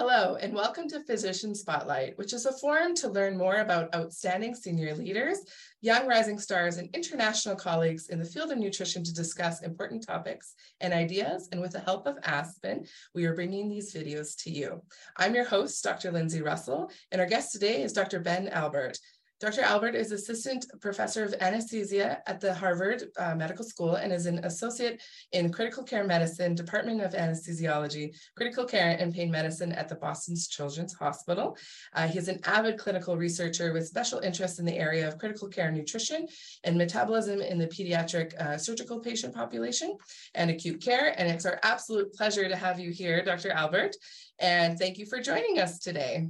[0.00, 4.54] Hello, and welcome to Physician Spotlight, which is a forum to learn more about outstanding
[4.54, 5.40] senior leaders,
[5.82, 10.54] young rising stars, and international colleagues in the field of nutrition to discuss important topics
[10.80, 11.50] and ideas.
[11.52, 14.82] And with the help of Aspen, we are bringing these videos to you.
[15.18, 16.10] I'm your host, Dr.
[16.10, 18.20] Lindsay Russell, and our guest today is Dr.
[18.20, 18.96] Ben Albert.
[19.40, 19.62] Dr.
[19.62, 24.44] Albert is assistant professor of anesthesia at the Harvard uh, Medical School and is an
[24.44, 25.00] associate
[25.32, 30.36] in critical care medicine, Department of Anesthesiology, critical care and pain medicine at the Boston
[30.36, 31.56] Children's Hospital.
[31.94, 35.48] Uh, he is an avid clinical researcher with special interest in the area of critical
[35.48, 36.28] care nutrition
[36.64, 39.96] and metabolism in the pediatric uh, surgical patient population
[40.34, 41.18] and acute care.
[41.18, 43.52] And it's our absolute pleasure to have you here, Dr.
[43.52, 43.96] Albert.
[44.38, 46.28] And thank you for joining us today.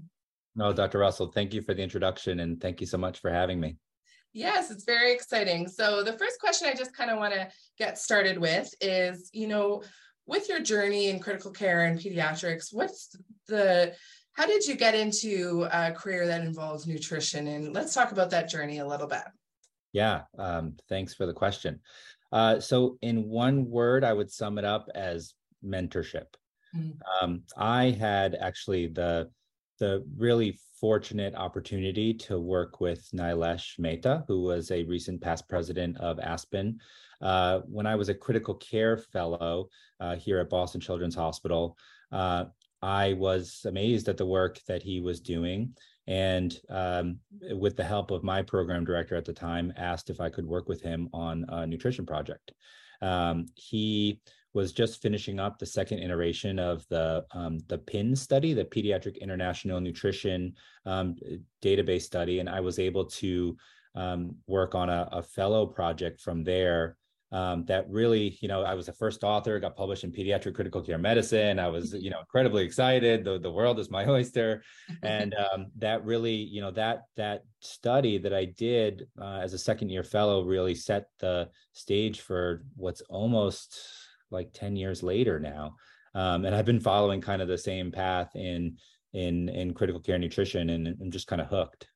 [0.56, 0.98] No, Dr.
[0.98, 3.76] Russell, thank you for the introduction and thank you so much for having me.
[4.32, 5.66] Yes, it's very exciting.
[5.68, 7.48] So the first question I just kind of want to
[7.78, 9.82] get started with is, you know,
[10.26, 13.16] with your journey in critical care and pediatrics, what's
[13.48, 13.94] the
[14.32, 17.48] how did you get into a career that involves nutrition?
[17.48, 19.24] And let's talk about that journey a little bit.
[19.92, 21.80] Yeah, um, thanks for the question.
[22.32, 25.34] Uh, so, in one word, I would sum it up as
[25.64, 26.26] mentorship.
[26.76, 27.24] Mm-hmm.
[27.24, 29.30] Um, I had actually the
[29.80, 35.98] the really fortunate opportunity to work with Nilesh Mehta, who was a recent past president
[35.98, 36.78] of Aspen.
[37.20, 41.76] Uh, when I was a critical care fellow uh, here at Boston Children's Hospital,
[42.12, 42.44] uh,
[42.82, 45.74] I was amazed at the work that he was doing.
[46.06, 47.18] And um,
[47.50, 50.68] with the help of my program director at the time, asked if I could work
[50.68, 52.52] with him on a nutrition project.
[53.02, 54.20] Um, he
[54.52, 59.20] was just finishing up the second iteration of the um, the PIN study, the Pediatric
[59.20, 60.54] International Nutrition
[60.86, 61.16] um,
[61.62, 63.56] Database study, and I was able to
[63.94, 66.96] um, work on a, a, fellow project from there.
[67.32, 70.82] Um, that really, you know, I was the first author, got published in Pediatric Critical
[70.82, 71.60] Care Medicine.
[71.60, 73.24] I was, you know, incredibly excited.
[73.24, 74.64] The, the world is my oyster,
[75.04, 79.58] and um, that really, you know, that that study that I did uh, as a
[79.58, 83.78] second year fellow really set the stage for what's almost
[84.30, 85.76] like 10 years later now.
[86.14, 88.76] Um, and I've been following kind of the same path in
[89.12, 91.88] in in critical care nutrition and I'm just kind of hooked.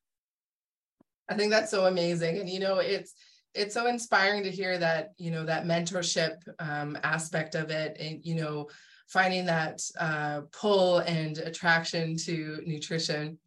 [1.29, 2.39] I think that's so amazing.
[2.39, 3.13] And you know, it's
[3.53, 8.19] it's so inspiring to hear that, you know, that mentorship um, aspect of it and
[8.23, 8.67] you know,
[9.07, 13.37] finding that uh, pull and attraction to nutrition.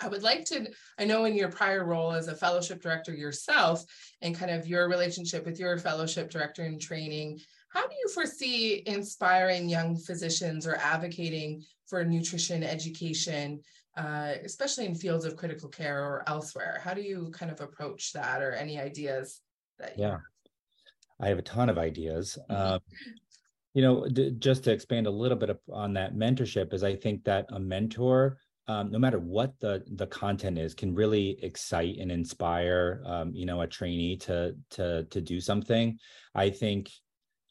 [0.00, 3.82] I would like to, I know in your prior role as a fellowship director yourself
[4.20, 7.40] and kind of your relationship with your fellowship director in training,
[7.76, 13.60] how do you foresee inspiring young physicians or advocating for nutrition education,
[13.98, 16.80] uh, especially in fields of critical care or elsewhere?
[16.82, 19.42] How do you kind of approach that or any ideas
[19.78, 20.12] that yeah.
[20.12, 20.20] Have?
[21.20, 22.38] I have a ton of ideas.
[22.48, 22.78] Uh,
[23.74, 27.24] you know, d- just to expand a little bit on that mentorship, is I think
[27.24, 28.38] that a mentor,
[28.68, 33.44] um, no matter what the the content is, can really excite and inspire, um, you
[33.44, 35.98] know, a trainee to to to do something.
[36.34, 36.90] I think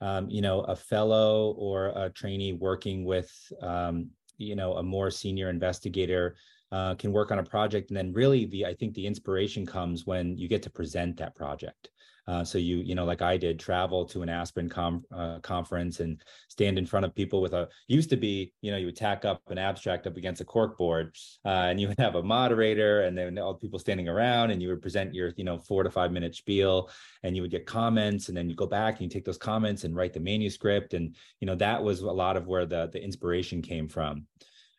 [0.01, 5.09] um, you know, a fellow or a trainee working with, um, you know, a more
[5.09, 6.35] senior investigator
[6.75, 7.89] uh, can work on a project.
[7.89, 11.33] And then really the, I think the inspiration comes when you get to present that
[11.33, 11.89] project.
[12.27, 16.01] Uh, so you, you know, like I did, travel to an Aspen com- uh, conference
[16.01, 17.69] and stand in front of people with a.
[17.87, 20.75] Used to be, you know, you would tack up an abstract up against a cork
[20.75, 21.15] board,
[21.45, 24.59] uh, and you would have a moderator, and then all the people standing around, and
[24.59, 26.89] you would present your, you know, four to five minute spiel,
[27.21, 29.83] and you would get comments, and then you go back and you take those comments
[29.83, 33.01] and write the manuscript, and you know that was a lot of where the the
[33.01, 34.25] inspiration came from.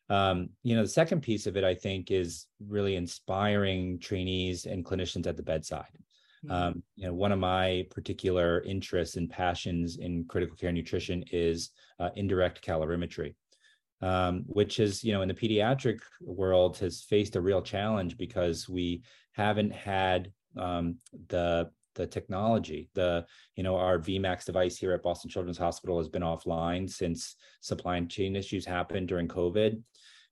[0.09, 4.85] Um, you know, the second piece of it, I think, is really inspiring trainees and
[4.85, 5.99] clinicians at the bedside.
[6.45, 6.53] Mm-hmm.
[6.53, 11.71] Um, you know, one of my particular interests and passions in critical care nutrition is
[11.99, 13.35] uh, indirect calorimetry,
[14.01, 18.69] um, which is, you know, in the pediatric world has faced a real challenge because
[18.69, 19.03] we
[19.33, 20.97] haven't had um,
[21.29, 22.89] the the technology.
[22.95, 23.27] The
[23.57, 27.99] you know our VMAX device here at Boston Children's Hospital has been offline since supply
[28.03, 29.83] chain issues happened during COVID,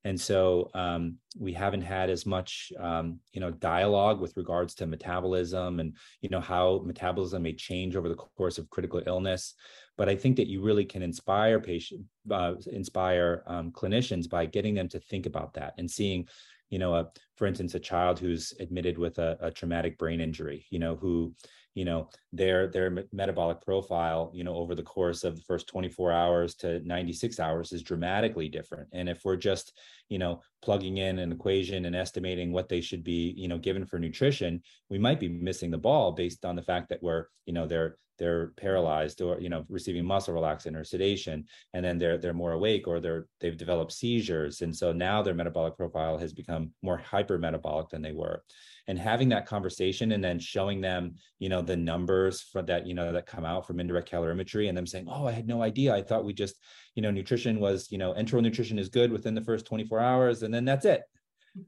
[0.04, 4.86] and so um, we haven't had as much um, you know dialogue with regards to
[4.86, 9.54] metabolism and you know how metabolism may change over the course of critical illness.
[9.96, 14.74] But i think that you really can inspire patient uh, inspire um, clinicians by getting
[14.74, 16.26] them to think about that and seeing
[16.74, 17.06] you know a
[17.36, 21.34] for instance, a child who's admitted with a, a traumatic brain injury, you know, who
[21.74, 26.12] you know their their metabolic profile you know over the course of the first 24
[26.12, 28.88] hours to 96 hours is dramatically different.
[28.92, 29.76] And if we're just
[30.08, 33.84] you know plugging in an equation and estimating what they should be you know given
[33.86, 37.52] for nutrition we might be missing the ball based on the fact that we're you
[37.52, 42.19] know they're they're paralyzed or you know receiving muscle relaxant or sedation and then they're
[42.19, 44.61] they're more awake or they're they've developed seizures.
[44.61, 48.43] And so now their metabolic profile has become more hypermetabolic than they were.
[48.87, 52.94] And having that conversation and then showing them you know the numbers for that you
[52.94, 55.94] know that come out from indirect calorimetry and them saying oh i had no idea.
[55.94, 56.56] I thought we just
[56.94, 60.43] you know nutrition was you know enteral nutrition is good within the first 24 hours
[60.43, 61.02] and then that's it.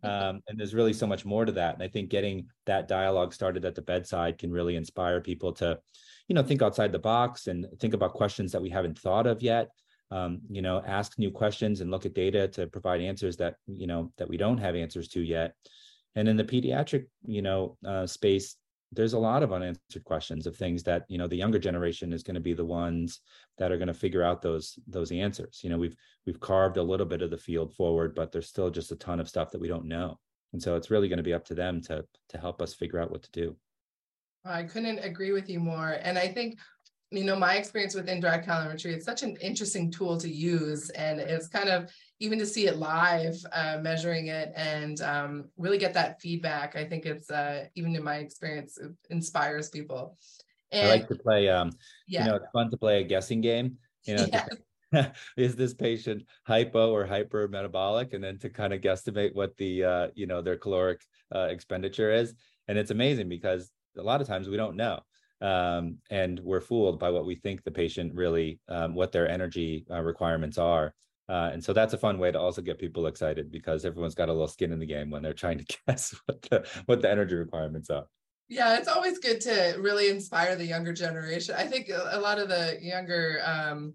[0.03, 1.75] Um, and there's really so much more to that.
[1.75, 5.79] And i think getting that dialogue started at the bedside can really inspire people to
[6.29, 9.43] you know think outside the box and think about questions that we haven't thought of
[9.43, 9.69] yet.
[10.13, 13.87] Um, you know ask new questions and look at data to provide answers that you
[13.87, 15.55] know that we don't have answers to yet.
[16.15, 18.57] And in the pediatric you know uh, space
[18.93, 22.23] there's a lot of unanswered questions of things that you know the younger generation is
[22.23, 23.21] going to be the ones
[23.59, 25.61] that are going to figure out those those answers.
[25.63, 28.71] You know we've we've carved a little bit of the field forward but there's still
[28.71, 30.19] just a ton of stuff that we don't know.
[30.53, 33.01] And so it's really going to be up to them to to help us figure
[33.01, 33.57] out what to do
[34.47, 36.59] i couldn't agree with you more and i think
[37.11, 41.21] you know my experience with indirect calorimetry it's such an interesting tool to use and
[41.21, 45.95] it's kind of even to see it live, uh, measuring it and um, really get
[45.95, 46.77] that feedback.
[46.77, 50.17] I think it's uh, even in my experience, it inspires people.
[50.73, 51.49] And, I like to play.
[51.49, 51.71] Um,
[52.09, 52.25] yeah.
[52.25, 53.77] You know, it's fun to play a guessing game.
[54.05, 54.27] You know,
[54.93, 55.13] yes.
[55.37, 59.85] is this patient hypo or hyper metabolic, and then to kind of guesstimate what the
[59.85, 61.03] uh, you know their caloric
[61.35, 62.35] uh, expenditure is,
[62.69, 65.01] and it's amazing because a lot of times we don't know
[65.43, 69.85] um, and we're fooled by what we think the patient really um, what their energy
[69.91, 70.95] uh, requirements are
[71.29, 74.29] uh, and so that's a fun way to also get people excited because everyone's got
[74.29, 77.11] a little skin in the game when they're trying to guess what the what the
[77.11, 78.07] energy requirements are.
[78.49, 81.57] Yeah, it's always good to really inspire the younger generation.
[81.59, 83.95] I think a lot of the younger um,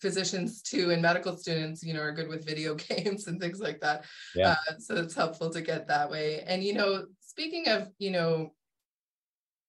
[0.00, 3.80] physicians too and medical students, you know, are good with video games and things like
[3.80, 4.04] that.
[4.36, 4.54] Yeah.
[4.68, 6.44] Uh, so it's helpful to get that way.
[6.46, 8.52] And you know, speaking of, you know,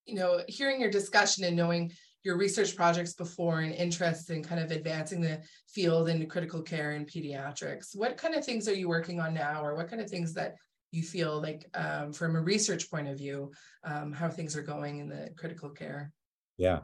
[0.06, 1.92] you know, hearing your discussion and knowing
[2.24, 6.92] your research projects before and interest in kind of advancing the field in critical care
[6.92, 7.94] and pediatrics.
[7.94, 10.54] What kind of things are you working on now, or what kind of things that
[10.90, 13.52] you feel like um, from a research point of view,
[13.84, 16.12] um, how things are going in the critical care?
[16.56, 16.80] Yeah.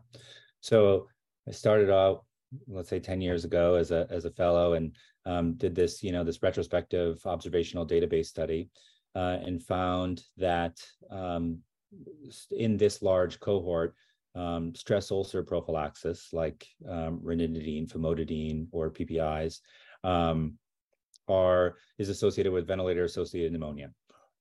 [0.61, 1.09] So
[1.49, 2.25] I started out,
[2.69, 4.95] let's say 10 years ago as a, as a fellow and
[5.25, 8.69] um, did this, you know, this retrospective observational database study
[9.15, 10.77] uh, and found that
[11.11, 11.59] um,
[12.51, 13.95] in this large cohort,
[14.35, 19.61] um, stress ulcer prophylaxis like um, ranitidine, famotidine, or PPIs
[20.05, 20.55] um,
[21.29, 23.91] are is associated with ventilator-associated pneumonia,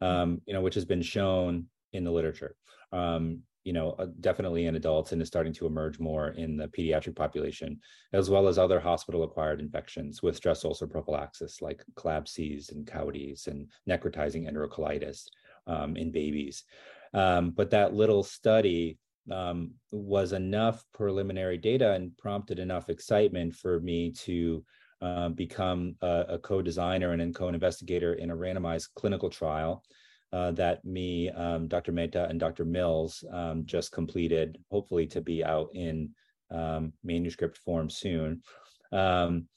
[0.01, 2.55] um, you know, which has been shown in the literature.
[2.91, 6.67] Um, you know, uh, definitely in adults and is starting to emerge more in the
[6.69, 7.79] pediatric population,
[8.13, 13.67] as well as other hospital-acquired infections with stress ulcer prophylaxis like CLABSIs and CAUTIs and
[13.87, 15.27] necrotizing enterocolitis
[15.97, 16.63] in babies.
[17.13, 18.97] But that little study
[19.31, 24.63] um, was enough preliminary data and prompted enough excitement for me to
[25.01, 29.83] uh, become a, a, co-designer and co-investigator in a randomized clinical trial
[30.33, 31.91] uh, that me, um, Dr.
[31.91, 32.65] Mehta, and Dr.
[32.65, 36.09] Mills um, just completed, hopefully to be out in
[36.51, 38.41] um, manuscript form soon.
[38.91, 39.47] Um,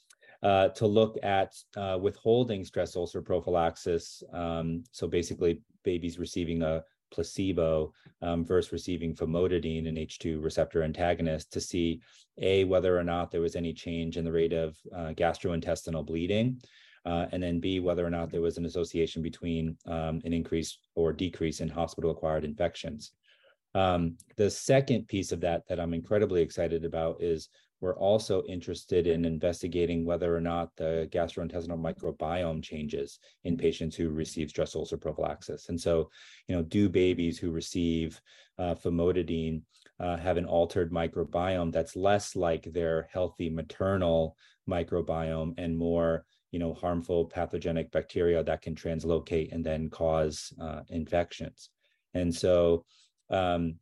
[0.42, 4.24] uh, to look at uh, withholding stress ulcer prophylaxis.
[4.32, 6.82] Um, so basically, babies receiving a
[7.12, 7.92] placebo
[8.22, 12.00] um, versus receiving famotidine, an H2 receptor antagonist, to see
[12.38, 16.60] A, whether or not there was any change in the rate of uh, gastrointestinal bleeding,
[17.04, 20.78] uh, and then B, whether or not there was an association between um, an increase
[20.94, 23.12] or decrease in hospital acquired infections.
[23.74, 27.48] Um, the second piece of that that I'm incredibly excited about is
[27.82, 34.08] we're also interested in investigating whether or not the gastrointestinal microbiome changes in patients who
[34.08, 35.68] receive stress ulcer prophylaxis.
[35.68, 36.08] And so,
[36.46, 38.20] you know, do babies who receive
[38.56, 39.62] uh, famotidine
[39.98, 44.36] uh, have an altered microbiome that's less like their healthy maternal
[44.70, 50.82] microbiome and more, you know, harmful pathogenic bacteria that can translocate and then cause uh,
[50.88, 51.70] infections.
[52.14, 52.84] And so,
[53.28, 53.74] um,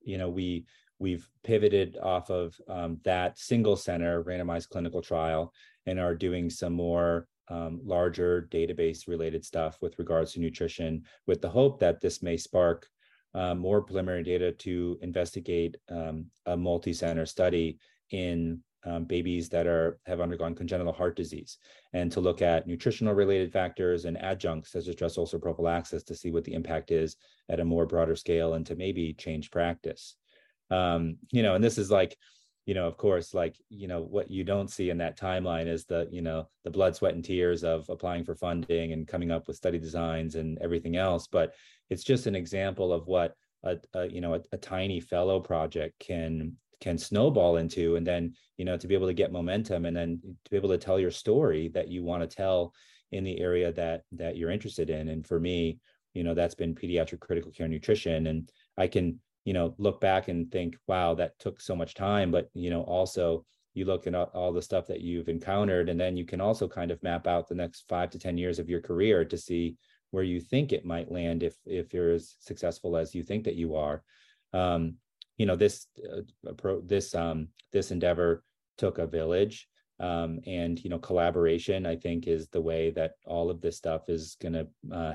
[0.00, 0.64] you know, we
[0.98, 5.52] we've pivoted off of um, that single center randomized clinical trial
[5.86, 11.40] and are doing some more um, larger database related stuff with regards to nutrition with
[11.40, 12.88] the hope that this may spark
[13.34, 17.78] uh, more preliminary data to investigate um, a multi-center study
[18.10, 21.58] in um, babies that are have undergone congenital heart disease
[21.92, 26.14] and to look at nutritional related factors and adjuncts such as stress ulcer prophylaxis to
[26.14, 27.16] see what the impact is
[27.48, 30.16] at a more broader scale and to maybe change practice
[30.72, 32.16] um, you know and this is like
[32.66, 35.84] you know of course like you know what you don't see in that timeline is
[35.84, 39.46] the you know the blood sweat and tears of applying for funding and coming up
[39.46, 41.26] with study designs and everything else.
[41.26, 41.54] But
[41.90, 45.98] it's just an example of what a, a you know a, a, tiny fellow project
[45.98, 47.96] can can snowball into.
[47.96, 50.70] And then you know to be able to get momentum and then to be able
[50.70, 52.72] to tell your story that you want to tell
[53.10, 55.08] in the area that that you're interested in.
[55.08, 55.78] And for me
[56.14, 58.28] you know that's been pediatric critical care nutrition.
[58.28, 62.30] And i can you know look back and think wow that took so much time
[62.30, 63.44] but you know also
[63.74, 66.90] you look at all the stuff that you've encountered and then you can also kind
[66.90, 69.76] of map out the next five to ten years of your career to see
[70.10, 73.56] where you think it might land if if you're as successful as you think that
[73.56, 74.02] you are.
[74.52, 74.96] Um,
[75.38, 78.44] you know this uh, this um, this endeavor
[78.78, 79.68] took a village
[79.98, 84.08] um, and you know collaboration i think is the way that all of this stuff
[84.08, 85.14] is going to uh,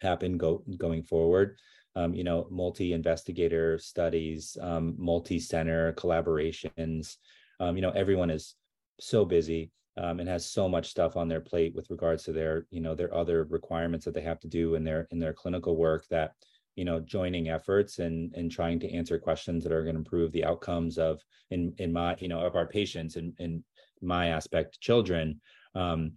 [0.00, 1.56] happen go going forward
[1.96, 7.16] um, you know, multi-investigator studies, um, multi-center collaborations.
[7.60, 8.54] Um, you know, everyone is
[8.98, 12.66] so busy um, and has so much stuff on their plate with regards to their,
[12.70, 15.76] you know, their other requirements that they have to do in their in their clinical
[15.76, 16.06] work.
[16.08, 16.32] That
[16.76, 20.32] you know, joining efforts and and trying to answer questions that are going to improve
[20.32, 21.20] the outcomes of
[21.50, 23.62] in in my you know of our patients and in
[24.00, 25.40] my aspect children.
[25.74, 26.12] Um,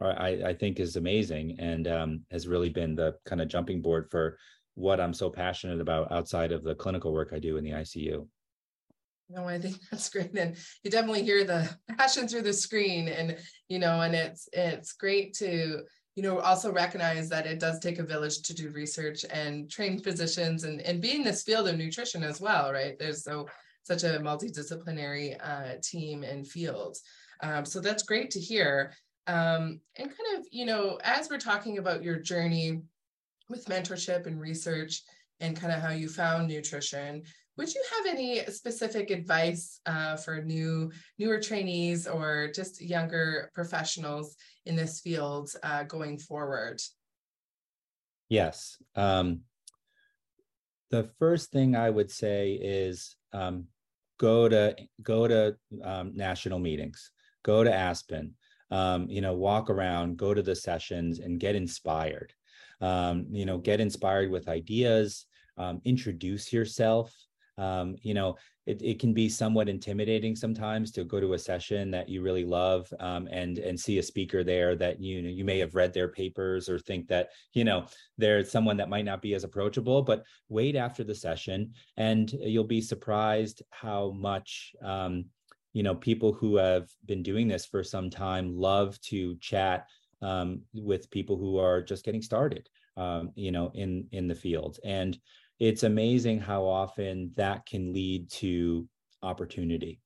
[0.00, 4.08] I, I think is amazing and um, has really been the kind of jumping board
[4.10, 4.38] for
[4.78, 8.26] what I'm so passionate about outside of the clinical work I do in the ICU.
[9.28, 10.36] No, I think that's great.
[10.38, 11.68] And you definitely hear the
[11.98, 13.36] passion through the screen and,
[13.68, 15.82] you know, and it's, it's great to,
[16.14, 20.00] you know, also recognize that it does take a village to do research and train
[20.00, 22.98] physicians and, and be in this field of nutrition as well, right?
[22.98, 23.46] There's so,
[23.82, 26.96] such a multidisciplinary uh, team and field.
[27.42, 28.92] Um, so that's great to hear.
[29.26, 32.82] Um, and kind of, you know, as we're talking about your journey
[33.48, 35.02] with mentorship and research
[35.40, 37.22] and kind of how you found nutrition
[37.56, 44.36] would you have any specific advice uh, for new newer trainees or just younger professionals
[44.64, 46.80] in this field uh, going forward?
[48.28, 49.40] Yes um,
[50.90, 53.64] the first thing i would say is um,
[54.18, 57.10] go to go to um, national meetings
[57.44, 58.34] go to aspen
[58.70, 62.32] um, you know walk around go to the sessions and get inspired
[62.80, 65.26] um, you know get inspired with ideas
[65.58, 67.14] um, introduce yourself.
[67.58, 71.90] Um, you know it, it can be somewhat intimidating sometimes to go to a session
[71.90, 75.44] that you really love um, and and see a speaker there that you know you
[75.44, 77.84] may have read their papers or think that you know
[78.16, 82.62] there's someone that might not be as approachable but wait after the session and you'll
[82.62, 85.24] be surprised how much um,
[85.72, 89.86] you know people who have been doing this for some time love to chat
[90.22, 94.78] um, with people who are just getting started, um, you know, in in the field.
[94.84, 95.18] And
[95.58, 98.88] it's amazing how often that can lead to
[99.22, 100.00] opportunity.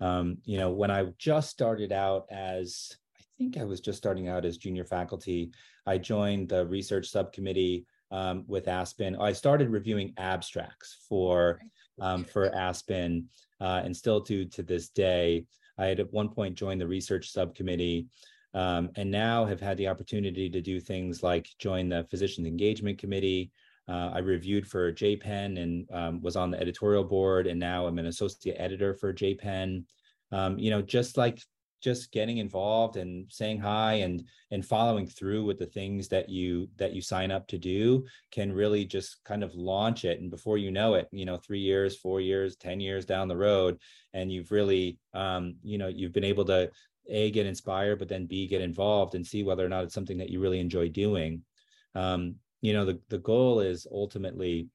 [0.00, 4.28] Um, you know, when I just started out as I think I was just starting
[4.28, 5.52] out as junior faculty,
[5.86, 9.16] I joined the research subcommittee um, with Aspen.
[9.16, 11.60] I started reviewing abstracts for
[12.00, 13.28] um, for Aspen,
[13.60, 15.44] uh, and still do to this day.
[15.78, 18.06] I had at one point joined the research subcommittee
[18.54, 22.98] um, and now have had the opportunity to do things like join the Physicians Engagement
[22.98, 23.50] Committee.
[23.88, 27.98] Uh, I reviewed for JPEN and um, was on the editorial board, and now I'm
[27.98, 29.84] an associate editor for JPEN.
[30.32, 31.40] Um, you know, just like
[31.80, 36.68] just getting involved and saying hi and and following through with the things that you
[36.76, 40.58] that you sign up to do can really just kind of launch it and before
[40.58, 43.78] you know it you know three years four years ten years down the road
[44.12, 46.70] and you've really um, you know you've been able to
[47.08, 50.18] a get inspired but then b get involved and see whether or not it's something
[50.18, 51.42] that you really enjoy doing.
[51.94, 54.68] Um, you know the, the goal is ultimately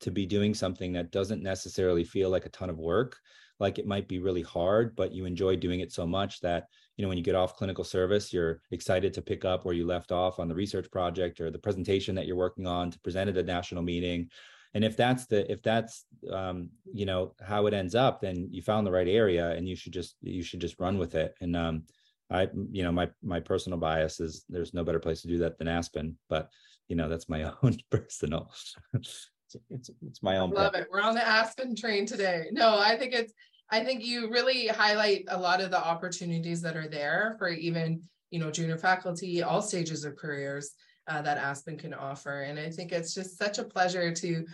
[0.00, 3.16] to be doing something that doesn't necessarily feel like a ton of work
[3.60, 7.02] like it might be really hard but you enjoy doing it so much that you
[7.02, 10.12] know when you get off clinical service you're excited to pick up where you left
[10.12, 13.36] off on the research project or the presentation that you're working on to present at
[13.36, 14.28] a national meeting
[14.74, 18.62] and if that's the if that's um, you know how it ends up then you
[18.62, 21.34] found the right area and you should just you should just run with it.
[21.40, 21.84] And um,
[22.32, 25.58] i you know my my personal bias is there's no better place to do that
[25.58, 26.48] than aspen but
[26.88, 28.50] you know that's my own personal
[28.94, 29.30] it's,
[29.70, 30.88] it's, it's my own love it.
[30.90, 32.46] we're on the aspen train today.
[32.52, 33.32] No i think it's
[33.70, 38.02] i think you really highlight a lot of the opportunities that are there for even
[38.30, 40.72] you know junior faculty all stages of careers
[41.08, 42.42] uh, that Aspen can offer.
[42.42, 44.46] And I think it's just such a pleasure to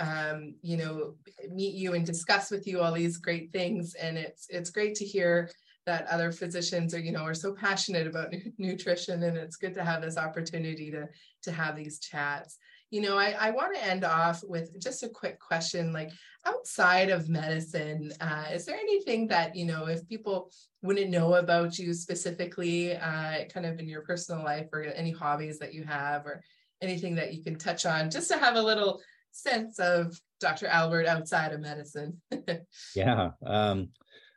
[0.00, 1.14] um, you know,
[1.50, 3.94] meet you and discuss with you all these great things.
[3.94, 5.50] And it's it's great to hear
[5.86, 9.22] that other physicians are, you know, are so passionate about nutrition.
[9.22, 11.06] And it's good to have this opportunity to
[11.42, 12.58] to have these chats.
[12.90, 16.10] You know, I, I want to end off with just a quick question like
[16.44, 20.50] outside of medicine, uh, is there anything that, you know, if people
[20.82, 25.58] wouldn't know about you specifically, uh, kind of in your personal life or any hobbies
[25.58, 26.42] that you have or
[26.80, 29.00] anything that you can touch on just to have a little
[29.32, 30.66] sense of Dr.
[30.66, 32.20] Albert outside of medicine?
[32.94, 33.30] yeah.
[33.44, 33.90] Um,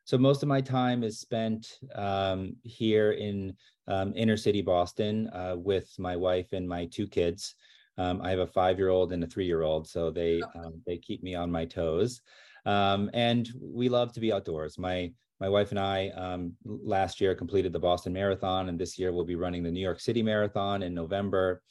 [0.05, 3.55] so most of my time is spent um, here in
[3.87, 7.55] um, inner city Boston uh, with my wife and my two kids.
[7.97, 10.59] Um, I have a five-year-old and a three-year-old, so they oh.
[10.59, 12.21] um, they keep me on my toes.
[12.65, 14.77] Um, and we love to be outdoors.
[14.77, 19.11] My my wife and I um, last year completed the Boston Marathon, and this year
[19.11, 21.61] we'll be running the New York City Marathon in November.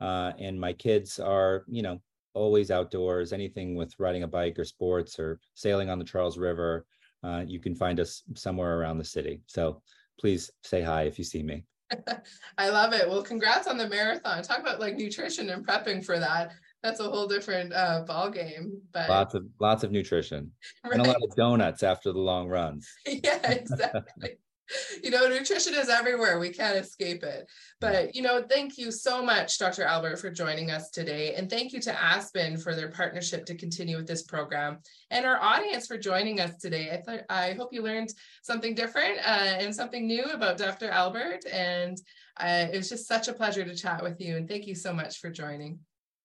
[0.00, 2.00] Uh, and my kids are, you know,
[2.34, 3.32] always outdoors.
[3.32, 6.86] Anything with riding a bike or sports or sailing on the Charles River,
[7.22, 9.42] uh, you can find us somewhere around the city.
[9.46, 9.82] So
[10.18, 11.64] please say hi if you see me.
[12.58, 13.08] I love it.
[13.08, 14.42] Well, congrats on the marathon.
[14.42, 16.52] Talk about like nutrition and prepping for that.
[16.82, 18.80] That's a whole different uh, ball game.
[18.92, 20.50] But lots of lots of nutrition
[20.84, 20.94] right.
[20.94, 22.88] and a lot of donuts after the long runs.
[23.06, 24.38] yeah, exactly.
[25.02, 26.38] you know, nutrition is everywhere.
[26.38, 27.48] We can't escape it.
[27.80, 29.84] But, you know, thank you so much, Dr.
[29.84, 31.34] Albert, for joining us today.
[31.34, 34.78] And thank you to Aspen for their partnership to continue with this program
[35.10, 36.90] and our audience for joining us today.
[36.90, 38.12] I thought I hope you learned
[38.42, 40.90] something different uh, and something new about Dr.
[40.90, 41.46] Albert.
[41.50, 41.98] And
[42.38, 44.36] uh, it was just such a pleasure to chat with you.
[44.36, 45.78] And thank you so much for joining.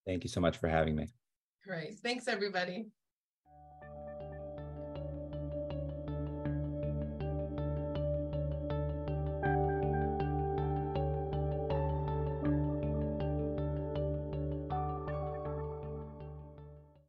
[0.05, 1.07] Thank you so much for having me.
[1.65, 1.95] Great.
[2.03, 2.87] Thanks, everybody.